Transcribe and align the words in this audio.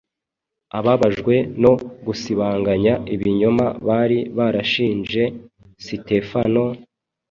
Ababajwe 0.77 1.35
no 1.61 1.73
gusibanganya 2.05 2.93
ibinyoma 3.15 3.65
bari 3.87 4.19
barashinje 4.37 5.23
Sitefano, 5.85 6.63